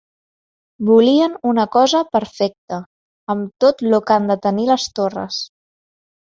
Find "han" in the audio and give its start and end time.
4.19-4.29